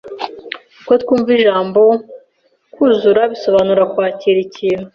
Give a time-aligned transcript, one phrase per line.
[0.79, 1.81] uko twumva ijambo
[2.73, 4.87] "kwuzura" bisobanura kwakira ikintu,